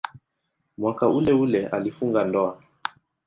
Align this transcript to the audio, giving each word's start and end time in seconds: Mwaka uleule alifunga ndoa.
Mwaka 0.77 1.09
uleule 1.09 1.67
alifunga 1.67 2.23
ndoa. 2.23 2.61